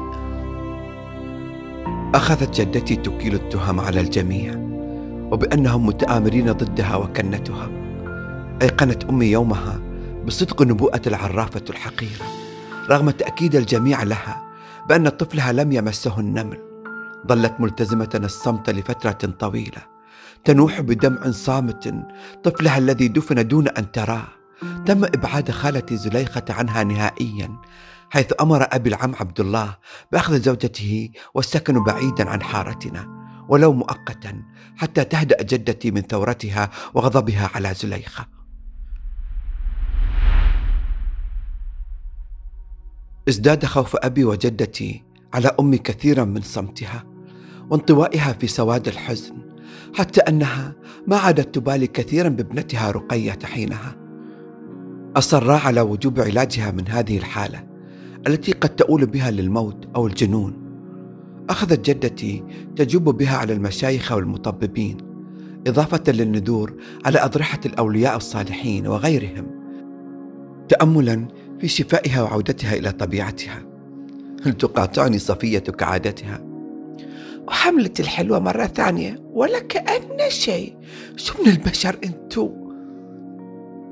أخذت 2.14 2.60
جدتي 2.60 2.96
تكيل 2.96 3.34
التهم 3.34 3.80
على 3.80 4.00
الجميع. 4.00 4.54
وبأنهم 5.32 5.86
متآمرين 5.86 6.52
ضدها 6.52 6.96
وكنتها. 6.96 7.70
أيقنت 8.62 9.04
أمي 9.04 9.26
يومها 9.26 9.80
بصدق 10.26 10.62
نبوءة 10.62 11.00
العرافة 11.06 11.62
الحقيرة 11.70 12.24
رغم 12.90 13.10
تأكيد 13.10 13.56
الجميع 13.56 14.02
لها 14.02 14.42
بأن 14.88 15.08
طفلها 15.08 15.52
لم 15.52 15.72
يمسه 15.72 16.20
النمل. 16.20 16.73
ظلت 17.28 17.54
ملتزمة 17.60 18.20
الصمت 18.24 18.70
لفترة 18.70 19.30
طويلة. 19.38 19.94
تنوح 20.44 20.80
بدمع 20.80 21.30
صامت 21.30 21.94
طفلها 22.44 22.78
الذي 22.78 23.08
دفن 23.08 23.48
دون 23.48 23.68
أن 23.68 23.92
تراه 23.92 24.26
تم 24.86 25.04
إبعاد 25.04 25.50
خالتي 25.50 25.96
زليخة 25.96 26.44
عنها 26.50 26.84
نهائيا 26.84 27.56
حيث 28.10 28.32
أمر 28.40 28.66
أبي 28.72 28.88
العم 28.88 29.14
عبد 29.14 29.40
الله 29.40 29.76
بأخذ 30.12 30.40
زوجته 30.40 31.10
والسكن 31.34 31.84
بعيدا 31.84 32.30
عن 32.30 32.42
حارتنا 32.42 33.24
ولو 33.48 33.72
مؤقتا 33.72 34.42
حتى 34.76 35.04
تهدأ 35.04 35.42
جدتي 35.42 35.90
من 35.90 36.00
ثورتها 36.00 36.70
وغضبها 36.94 37.50
على 37.54 37.74
زليخة. 37.74 38.26
ازداد 43.28 43.64
خوف 43.64 43.96
أبي 43.96 44.24
وجدتي 44.24 45.04
على 45.34 45.48
أمي 45.60 45.78
كثيرا 45.78 46.24
من 46.24 46.40
صمتها. 46.40 47.13
وانطوائها 47.70 48.32
في 48.32 48.46
سواد 48.46 48.88
الحزن 48.88 49.34
حتى 49.94 50.20
أنها 50.20 50.72
ما 51.06 51.16
عادت 51.16 51.54
تبالي 51.54 51.86
كثيرا 51.86 52.28
بابنتها 52.28 52.90
رقية 52.90 53.38
حينها. 53.44 53.96
أصرا 55.16 55.56
على 55.56 55.80
وجوب 55.80 56.20
علاجها 56.20 56.70
من 56.70 56.88
هذه 56.88 57.18
الحالة 57.18 57.64
التي 58.26 58.52
قد 58.52 58.68
تؤول 58.68 59.06
بها 59.06 59.30
للموت 59.30 59.88
أو 59.96 60.06
الجنون. 60.06 60.64
أخذت 61.50 61.90
جدتي 61.90 62.44
تجوب 62.76 63.04
بها 63.04 63.36
على 63.36 63.52
المشايخ 63.52 64.12
والمطببين 64.12 64.96
إضافة 65.66 66.02
للنذور 66.08 66.74
على 67.04 67.24
أضرحة 67.24 67.60
الأولياء 67.66 68.16
الصالحين 68.16 68.86
وغيرهم 68.86 69.46
تأملا 70.68 71.28
في 71.60 71.68
شفائها 71.68 72.22
وعودتها 72.22 72.74
إلى 72.74 72.92
طبيعتها. 72.92 73.62
هل 74.44 74.52
تقاطعني 74.52 75.18
صفية 75.18 75.58
كعادتها؟ 75.58 76.53
وحملت 77.46 78.00
الحلوة 78.00 78.38
مرة 78.38 78.66
ثانية 78.66 79.22
ولا 79.32 79.58
كأن 79.58 80.30
شيء. 80.30 80.76
شو 81.16 81.42
من 81.42 81.50
البشر 81.50 81.98
أنتو؟ 82.04 82.50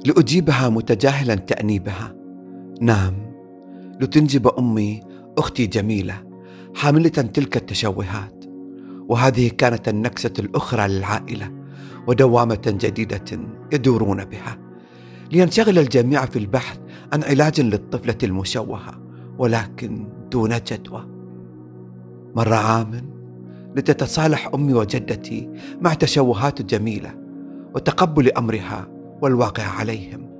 لأجيبها 0.06 0.68
متجاهلا 0.68 1.34
تأنيبها. 1.34 2.14
نعم 2.80 3.14
لتنجب 4.00 4.48
أمي 4.48 5.00
أختي 5.38 5.66
جميلة 5.66 6.22
حاملة 6.74 7.08
تلك 7.08 7.56
التشوهات. 7.56 8.44
وهذه 9.08 9.48
كانت 9.48 9.88
النكسة 9.88 10.32
الأخرى 10.38 10.88
للعائلة 10.88 11.50
ودوامة 12.06 12.62
جديدة 12.66 13.40
يدورون 13.72 14.24
بها. 14.24 14.58
لينشغل 15.32 15.78
الجميع 15.78 16.24
في 16.24 16.38
البحث 16.38 16.78
عن 17.12 17.22
علاج 17.22 17.60
للطفلة 17.60 18.18
المشوهة 18.22 19.02
ولكن 19.38 20.08
دون 20.30 20.50
جدوى. 20.70 21.06
مر 22.36 22.52
عام 22.52 23.11
لتتصالح 23.76 24.50
أمي 24.54 24.74
وجدتي 24.74 25.48
مع 25.80 25.94
تشوهات 25.94 26.62
جميلة 26.62 27.14
وتقبل 27.74 28.32
أمرها 28.32 28.88
والواقع 29.22 29.62
عليهم. 29.62 30.32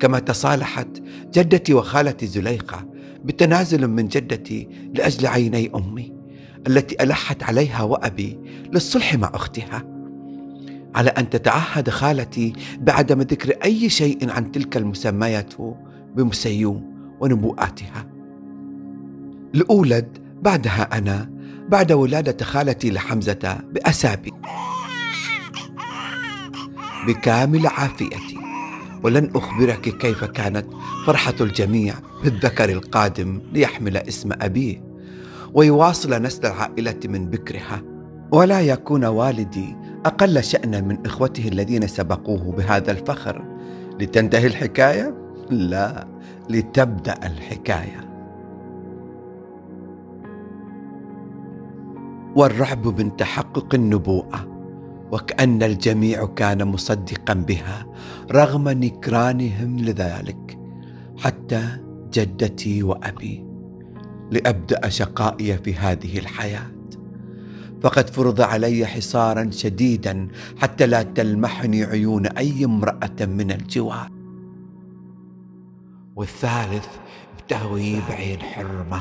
كما 0.00 0.18
تصالحت 0.18 0.88
جدتي 1.34 1.74
وخالتي 1.74 2.26
زليخة 2.26 2.88
بتنازل 3.24 3.88
من 3.88 4.08
جدتي 4.08 4.68
لأجل 4.94 5.26
عيني 5.26 5.70
أمي 5.74 6.12
التي 6.66 7.02
ألحت 7.02 7.42
عليها 7.42 7.82
وأبي 7.82 8.38
للصلح 8.72 9.14
مع 9.14 9.30
أختها. 9.34 9.84
على 10.94 11.10
أن 11.10 11.30
تتعهد 11.30 11.90
خالتي 11.90 12.52
بعدم 12.78 13.20
ذكر 13.20 13.54
أي 13.64 13.88
شيء 13.88 14.30
عن 14.30 14.52
تلك 14.52 14.76
المسميات 14.76 15.54
بمسيوم 16.16 16.92
ونبوءاتها. 17.20 18.06
لأولد 19.54 20.18
بعدها 20.42 20.98
أنا 20.98 21.31
بعد 21.68 21.92
ولادة 21.92 22.44
خالتي 22.44 22.90
لحمزة 22.90 23.60
بأسابيع 23.72 24.34
بكامل 27.06 27.66
عافيتي. 27.66 28.38
ولن 29.02 29.30
أخبرك 29.34 29.80
كيف 29.80 30.24
كانت 30.24 30.66
فرحة 31.06 31.34
الجميع 31.40 31.94
بالذكر 32.24 32.70
القادم 32.70 33.40
ليحمل 33.52 33.96
اسم 33.96 34.32
أبيه. 34.32 34.82
ويواصل 35.54 36.22
نسل 36.22 36.46
العائلة 36.46 37.00
من 37.04 37.30
بكرها. 37.30 37.82
ولا 38.32 38.60
يكون 38.60 39.04
والدي 39.04 39.76
أقل 40.06 40.44
شأنا 40.44 40.80
من 40.80 41.06
إخوته 41.06 41.48
الذين 41.48 41.86
سبقوه 41.86 42.52
بهذا 42.52 42.90
الفخر. 42.90 43.44
لتنتهي 44.00 44.46
الحكاية؟ 44.46 45.14
لا 45.50 46.08
لتبدأ 46.50 47.26
الحكاية. 47.26 48.11
والرعب 52.36 53.00
من 53.00 53.16
تحقق 53.16 53.74
النبوءة 53.74 54.48
وكأن 55.12 55.62
الجميع 55.62 56.26
كان 56.26 56.64
مصدقا 56.64 57.34
بها 57.34 57.86
رغم 58.30 58.68
نكرانهم 58.68 59.78
لذلك 59.78 60.58
حتى 61.18 61.68
جدتي 62.12 62.82
وأبي 62.82 63.44
لأبدأ 64.30 64.88
شقائي 64.88 65.58
في 65.58 65.74
هذه 65.74 66.18
الحياة. 66.18 66.70
فقد 67.82 68.10
فرض 68.10 68.40
علي 68.40 68.86
حصارا 68.86 69.50
شديدا 69.50 70.28
حتى 70.58 70.86
لا 70.86 71.02
تلمحني 71.02 71.84
عيون 71.84 72.26
أي 72.26 72.64
امرأة 72.64 73.16
من 73.20 73.50
الجوار. 73.50 74.10
والثالث 76.16 76.86
بتهوي 77.38 78.00
بعين 78.08 78.38
حرمة. 78.38 79.00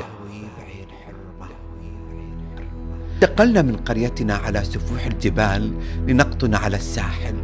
انتقلنا 3.23 3.61
من 3.61 3.75
قريتنا 3.75 4.33
على 4.33 4.63
سفوح 4.63 5.05
الجبال 5.05 5.73
لنقطن 6.07 6.55
على 6.55 6.77
الساحل. 6.77 7.35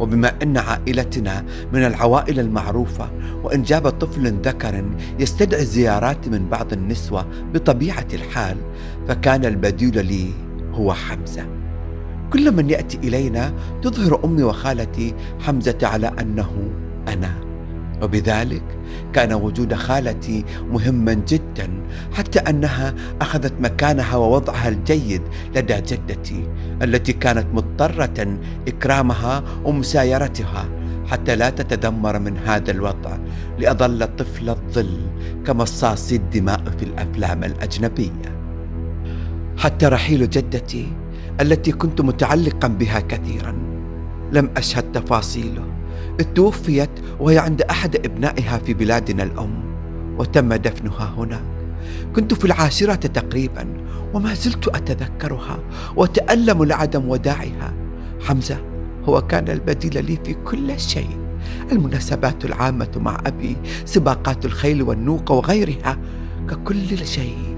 وبما 0.00 0.32
أن 0.42 0.56
عائلتنا 0.56 1.44
من 1.72 1.84
العوائل 1.84 2.40
المعروفة 2.40 3.10
وإن 3.42 3.62
جاب 3.62 3.88
طفل 3.88 4.40
ذكر 4.44 4.84
يستدعي 5.18 5.60
الزيارات 5.60 6.28
من 6.28 6.48
بعض 6.48 6.72
النسوة 6.72 7.26
بطبيعة 7.54 8.06
الحال 8.14 8.56
فكان 9.08 9.44
البديل 9.44 10.06
لي 10.06 10.30
هو 10.72 10.94
حمزة. 10.94 11.46
كل 12.32 12.52
من 12.52 12.70
يأتي 12.70 12.98
إلينا 12.98 13.52
تظهر 13.82 14.24
أمي 14.24 14.42
وخالتي 14.42 15.14
حمزة 15.40 15.78
على 15.82 16.12
أنه 16.20 16.70
أنا. 17.08 17.51
وبذلك 18.02 18.62
كان 19.12 19.32
وجود 19.32 19.74
خالتي 19.74 20.44
مهما 20.70 21.12
جدا 21.12 21.82
حتى 22.12 22.38
أنها 22.38 22.94
أخذت 23.20 23.52
مكانها 23.60 24.16
ووضعها 24.16 24.68
الجيد 24.68 25.22
لدى 25.56 25.74
جدتي 25.74 26.48
التي 26.82 27.12
كانت 27.12 27.46
مضطرة 27.54 28.38
إكرامها 28.68 29.44
ومسايرتها 29.64 30.68
حتى 31.06 31.36
لا 31.36 31.50
تتدمر 31.50 32.18
من 32.18 32.38
هذا 32.38 32.70
الوضع 32.70 33.18
لاظل 33.58 34.16
طفل 34.16 34.50
الظل 34.50 35.00
كمصاصي 35.46 36.16
الدماء 36.16 36.62
في 36.78 36.84
الأفلام 36.84 37.44
الأجنبية. 37.44 38.42
حتى 39.58 39.86
رحيل 39.86 40.30
جدتي 40.30 40.92
التي 41.40 41.72
كنت 41.72 42.00
متعلقا 42.00 42.68
بها 42.68 43.00
كثيرا 43.00 43.54
لم 44.32 44.50
أشهد 44.56 44.92
تفاصيله. 44.92 45.81
توفيت 46.34 46.90
وهي 47.20 47.38
عند 47.38 47.62
أحد 47.62 47.96
أبنائها 47.96 48.58
في 48.58 48.74
بلادنا 48.74 49.22
الأم 49.22 49.62
وتم 50.18 50.54
دفنها 50.54 51.14
هناك 51.16 51.42
كنت 52.16 52.34
في 52.34 52.44
العاشرة 52.44 52.94
تقريبا 52.94 53.66
وما 54.14 54.34
زلت 54.34 54.68
أتذكرها 54.68 55.58
وأتألم 55.96 56.64
لعدم 56.64 57.08
وداعها. 57.08 57.72
حمزة 58.20 58.58
هو 59.04 59.20
كان 59.20 59.48
البديل 59.48 60.04
لي 60.04 60.18
في 60.24 60.34
كل 60.34 60.80
شيء. 60.80 61.18
المناسبات 61.72 62.44
العامة 62.44 62.90
مع 62.96 63.20
أبي 63.26 63.56
سباقات 63.84 64.44
الخيل 64.44 64.82
والنوق 64.82 65.32
وغيرها 65.32 65.98
ككل 66.50 67.06
شيء. 67.06 67.56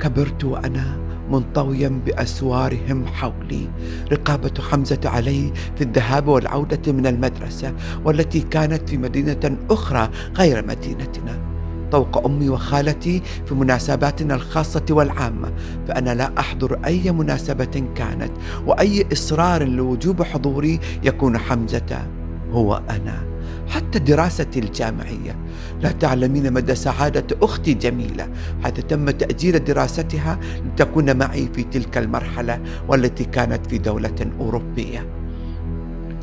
كبرت 0.00 0.44
وأنا 0.44 1.03
منطويا 1.30 1.88
بأسوارهم 2.06 3.06
حولي. 3.06 3.68
رقابة 4.12 4.62
حمزة 4.70 5.00
علي 5.04 5.52
في 5.76 5.84
الذهاب 5.84 6.28
والعودة 6.28 6.92
من 6.92 7.06
المدرسة 7.06 7.72
والتي 8.04 8.40
كانت 8.40 8.88
في 8.88 8.96
مدينة 8.96 9.58
أخرى 9.70 10.10
غير 10.36 10.66
مدينتنا. 10.66 11.54
طوق 11.92 12.24
أمي 12.26 12.48
وخالتي 12.48 13.22
في 13.46 13.54
مناسباتنا 13.54 14.34
الخاصة 14.34 14.84
والعامة 14.90 15.52
فأنا 15.88 16.14
لا 16.14 16.30
أحضر 16.38 16.78
أي 16.84 17.12
مناسبة 17.12 17.84
كانت 17.94 18.30
وأي 18.66 19.06
إصرار 19.12 19.64
لوجوب 19.64 20.22
حضوري 20.22 20.80
يكون 21.02 21.38
حمزة 21.38 22.06
هو 22.50 22.82
أنا. 22.90 23.33
حتى 23.74 23.98
دراستي 23.98 24.58
الجامعية. 24.60 25.36
لا 25.80 25.90
تعلمين 25.90 26.52
مدى 26.52 26.74
سعادة 26.74 27.36
أختي 27.42 27.74
جميلة. 27.74 28.28
حتى 28.64 28.82
تم 28.82 29.10
تأجيل 29.10 29.64
دراستها 29.64 30.38
لتكون 30.66 31.16
معي 31.16 31.48
في 31.54 31.62
تلك 31.62 31.98
المرحلة 31.98 32.60
والتي 32.88 33.24
كانت 33.24 33.66
في 33.66 33.78
دولة 33.78 34.32
أوروبية. 34.40 35.06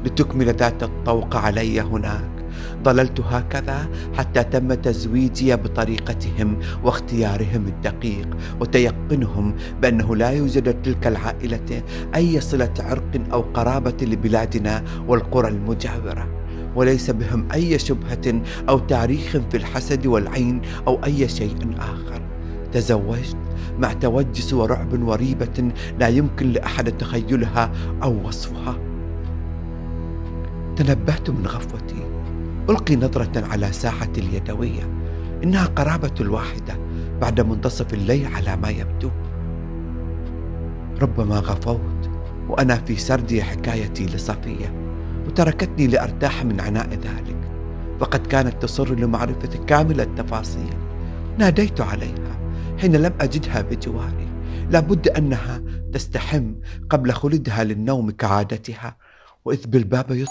لتكمل 0.06 0.46
ذات 0.46 0.84
الطوق 0.84 1.36
علي 1.36 1.82
هناك. 1.82 2.32
ظللت 2.84 3.20
هكذا 3.20 3.90
حتى 4.18 4.44
تم 4.44 4.74
تزويجي 4.74 5.56
بطريقتهم 5.56 6.60
واختيارهم 6.84 7.68
الدقيق 7.68 8.38
وتيقنهم 8.60 9.56
بأنه 9.82 10.16
لا 10.16 10.30
يوجد 10.30 10.82
تلك 10.82 11.08
العائلة 11.08 11.84
أي 12.16 12.42
صلة 12.42 12.74
عرق 12.80 13.22
أو 13.34 13.42
قرابة 13.42 13.98
لبلادنا 14.02 14.84
والقرى 15.08 15.48
المجاورة. 15.48 16.41
وليس 16.76 17.12
بهم 17.12 17.48
أي 17.54 17.80
شبهة 17.80 18.42
أو 18.70 18.80
تاريخ 18.80 19.38
في 19.52 19.58
الحسد 19.58 20.08
والعين 20.08 20.62
أو 20.88 21.04
أي 21.06 21.28
شيء 21.28 21.76
آخر. 21.80 22.22
تزوجت 22.72 23.38
مع 23.80 23.94
توجس 23.94 24.54
ورعب 24.54 25.04
وريبة 25.04 25.72
لا 26.00 26.08
يمكن 26.08 26.52
لأحد 26.52 26.98
تخيلها 26.98 27.72
أو 28.04 28.28
وصفها. 28.28 28.78
تنبهت 30.76 31.30
من 31.30 31.48
غفوتي. 31.48 32.08
ألقي 32.70 32.96
نظرة 32.96 33.46
على 33.52 33.72
ساحتي 33.72 34.22
اليدوية. 34.22 34.90
إنها 35.44 35.66
قرابة 35.66 36.14
الواحدة 36.20 36.78
بعد 37.22 37.42
منتصف 37.42 37.94
الليل 37.94 38.28
على 38.36 38.56
ما 38.56 38.70
يبدو. 38.70 39.10
ربما 41.02 41.36
غفوت 41.36 42.10
وأنا 42.50 42.76
في 42.76 42.96
سرد 42.96 43.40
حكايتي 43.40 44.06
لصفية. 44.06 44.91
وتركتني 45.32 45.88
لأرتاح 45.88 46.46
من 46.46 46.62
عناء 46.62 46.90
ذلك. 46.90 47.52
فقد 48.00 48.28
كانت 48.28 48.62
تصر 48.62 48.96
لمعرفه 48.96 49.66
كامل 49.66 50.02
التفاصيل. 50.02 50.74
ناديت 51.38 51.82
عليها 51.82 52.40
حين 52.80 52.96
لم 52.96 53.14
أجدها 53.22 53.62
بجواري. 53.62 54.28
لابد 54.70 55.08
أنها 55.08 55.62
تستحم 55.94 56.54
قبل 56.90 57.12
خلدها 57.12 57.64
للنوم 57.64 58.12
كعادتها. 58.12 58.96
وإذ 59.46 59.68
بالباب 59.68 60.12
يط 60.12 60.28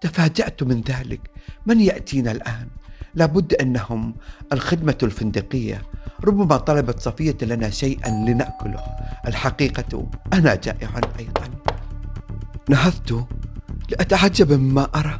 تفاجأت 0.00 0.62
من 0.62 0.80
ذلك. 0.80 1.20
من 1.66 1.80
يأتينا 1.80 2.32
الآن؟ 2.32 2.68
لابد 3.14 3.54
أنهم 3.54 4.14
الخدمة 4.52 4.98
الفندقية. 5.02 5.82
ربما 6.24 6.56
طلبت 6.56 7.00
صفية 7.00 7.36
لنا 7.42 7.70
شيئا 7.70 8.10
لنأكله. 8.10 8.84
الحقيقة 9.26 10.06
أنا 10.32 10.54
جائع 10.54 11.00
أيضا. 11.18 11.48
نهضت 12.68 13.26
لأتعجب 13.90 14.52
مما 14.52 14.88
أرى. 14.94 15.18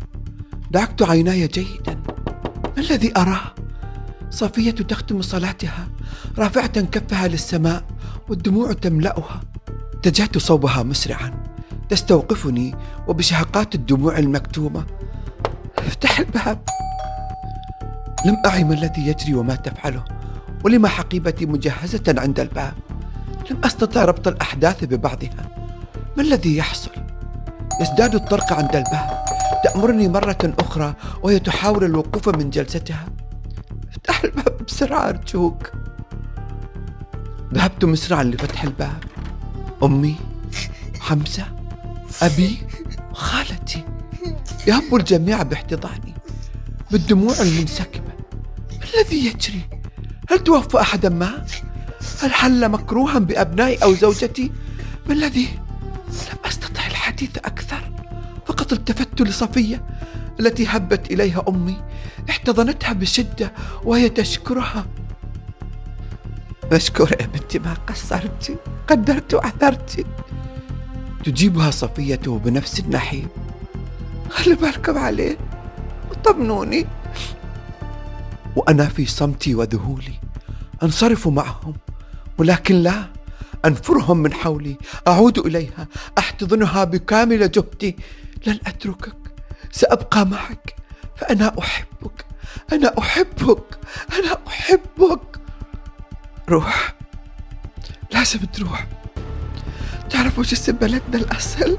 دعكت 0.70 1.02
عيناي 1.02 1.46
جيدا. 1.46 1.94
ما 2.76 2.82
الذي 2.82 3.12
أراه؟ 3.16 3.54
صفية 4.30 4.70
تختم 4.70 5.22
صلاتها. 5.22 5.88
رافعة 6.38 6.80
كفها 6.80 7.28
للسماء 7.28 7.84
والدموع 8.28 8.72
تملأها. 8.72 9.40
اتجهت 9.94 10.38
صوبها 10.38 10.82
مسرعا. 10.82 11.44
تستوقفني 11.88 12.74
وبشهقات 13.06 13.74
الدموع 13.74 14.18
المكتومة. 14.18 14.86
افتح 15.78 16.18
الباب. 16.18 16.62
لم 18.26 18.36
أعي 18.46 18.64
ما 18.64 18.74
الذي 18.74 19.06
يجري 19.06 19.34
وما 19.34 19.54
تفعله. 19.54 20.04
ولما 20.64 20.88
حقيبتي 20.88 21.46
مجهزة 21.46 22.02
عند 22.08 22.40
الباب؟ 22.40 22.74
لم 23.50 23.58
أستطع 23.64 24.04
ربط 24.04 24.28
الأحداث 24.28 24.84
ببعضها. 24.84 25.48
ما 26.16 26.22
الذي 26.22 26.56
يحصل؟ 26.56 26.90
يزداد 27.80 28.14
الطرق 28.14 28.52
عند 28.52 28.76
الباب 28.76 29.24
تأمرني 29.64 30.08
مرة 30.08 30.54
أخرى 30.58 30.94
وهي 31.22 31.38
تحاول 31.38 31.84
الوقوف 31.84 32.28
من 32.28 32.50
جلستها 32.50 33.06
افتح 33.90 34.24
الباب 34.24 34.64
بسرعة 34.66 35.08
أرجوك 35.08 35.72
ذهبت 37.54 37.84
مسرعا 37.84 38.22
لفتح 38.22 38.62
الباب 38.62 39.04
أمي 39.82 40.16
حمزة 41.00 41.44
أبي 42.22 42.58
خالتي 43.12 43.84
يهب 44.66 44.94
الجميع 44.94 45.42
باحتضاني 45.42 46.14
بالدموع 46.90 47.34
المنسكبة 47.40 48.12
ما 48.70 48.84
الذي 48.94 49.26
يجري؟ 49.26 49.62
هل 50.30 50.38
توفى 50.38 50.80
أحدا 50.80 51.08
ما؟ 51.08 51.46
هل 52.22 52.32
حل 52.32 52.68
مكروها 52.68 53.18
بأبنائي 53.18 53.76
أو 53.76 53.94
زوجتي؟ 53.94 54.52
ما 55.06 55.14
الذي؟ 55.14 55.48
لم 56.08 56.38
أستطع 56.44 56.86
الحديث 56.86 57.38
أكثر 57.38 57.57
فقط 58.68 58.78
التفت 58.78 59.22
لصفية 59.22 59.82
التي 60.40 60.66
هبت 60.66 61.10
إليها 61.10 61.44
أمي 61.48 61.76
احتضنتها 62.30 62.92
بشدة 62.92 63.52
وهي 63.84 64.08
تشكرها. 64.08 64.86
مشكورة 66.72 67.16
يا 67.20 67.26
بنتي 67.26 67.58
ما 67.58 67.74
قصرتي 67.74 68.56
قدرت 68.88 69.34
وعثرتي 69.34 70.04
تجيبها 71.24 71.70
صفية 71.70 72.20
بنفس 72.26 72.80
النحيب 72.80 73.28
خلي 74.30 74.54
بالكم 74.54 74.98
عليه 74.98 75.38
وطمنوني 76.10 76.86
وأنا 78.56 78.84
في 78.84 79.06
صمتي 79.06 79.54
وذهولي 79.54 80.14
أنصرف 80.82 81.28
معهم 81.28 81.74
ولكن 82.38 82.74
لا 82.74 83.04
أنفرهم 83.64 84.16
من 84.16 84.32
حولي. 84.32 84.76
أعود 85.08 85.38
إليها 85.38 85.88
أحتضنها 86.18 86.84
بكامل 86.84 87.50
جهدي. 87.50 87.96
لن 88.46 88.58
أتركك. 88.66 89.16
سأبقى 89.70 90.26
معك. 90.26 90.74
فأنا 91.16 91.58
أحبك. 91.58 92.24
أنا 92.72 92.98
أحبك. 92.98 93.78
أنا 94.18 94.38
أحبك. 94.48 95.38
روح. 96.48 96.94
لازم 98.10 98.38
تروح. 98.38 98.86
تعرف 100.10 100.38
وش 100.38 100.52
اسم 100.52 100.72
بلدنا 100.72 101.16
الأصل؟ 101.16 101.78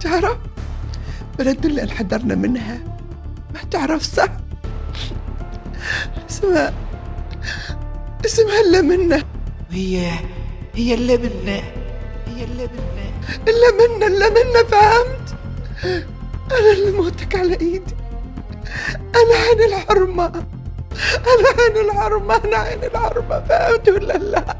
تعرف؟ 0.00 0.36
بلدنا 1.38 1.66
اللي 1.70 1.82
انحدرنا 1.82 2.34
منها. 2.34 2.78
ما 3.54 3.60
تعرف 3.70 4.02
صح؟ 4.02 4.28
اسمها 6.30 6.72
اسمها 8.24 8.60
اللمنة 8.60 9.24
هي 9.70 10.10
هي 10.74 10.94
اللبنة 10.94 11.62
هي 12.26 12.44
اللبنة 12.44 13.12
اللمنة 13.48 14.06
اللمنة 14.06 14.62
فهمت؟ 14.70 15.34
أنا 15.84 16.72
اللي 16.72 16.90
موتك 16.96 17.36
على 17.36 17.52
إيدي. 17.52 17.94
أنا 18.90 19.34
عين 19.34 19.72
الحرمة. 19.72 20.26
أنا 21.16 21.48
عين 21.58 21.90
الحرمة. 21.90 22.34
أنا 22.34 22.56
عين 22.56 22.84
الحرمة. 22.84 23.40
فهمت 23.40 23.88
ولا 23.88 24.12
لا؟ 24.12 24.56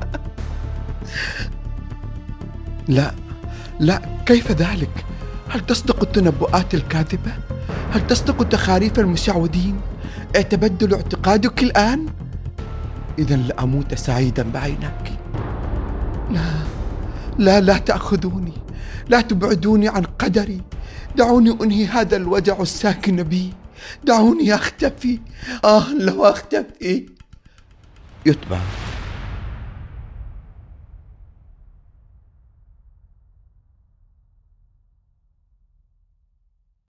لا. 2.88 3.14
لا. 3.80 4.02
كيف 4.26 4.52
ذلك؟ 4.52 5.04
هل 5.48 5.66
تصدق 5.66 6.02
التنبؤات 6.02 6.74
الكاذبة؟ 6.74 7.32
هل 7.92 8.06
تصدق 8.06 8.48
تخاريف 8.48 8.98
المشعوذين؟ 8.98 9.80
أتبدل 10.36 10.94
اعتقادك 10.94 11.62
الآن؟ 11.62 12.06
إذا 13.18 13.36
لأموت 13.36 13.94
سعيدا 13.94 14.50
بعينك 14.50 15.12
لا. 16.30 16.40
لا. 17.38 17.60
لا 17.60 17.78
تأخذوني. 17.78 18.52
لا 19.08 19.20
تبعدوني 19.20 19.88
عن 19.88 20.02
قدري. 20.02 20.60
دعوني 21.16 21.58
أنهي 21.62 21.86
هذا 21.86 22.16
الوجع 22.16 22.60
الساكن 22.60 23.22
بي. 23.22 23.52
دعوني 24.04 24.54
أختفي. 24.54 25.20
آه 25.64 25.94
لو 25.94 26.24
أختفي. 26.24 27.06
يتبع. 28.26 28.60